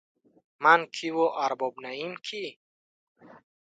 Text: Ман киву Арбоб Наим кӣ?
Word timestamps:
Ман 0.63 0.81
киву 0.95 1.25
Арбоб 1.45 1.75
Наим 1.83 2.13
кӣ? 2.27 2.43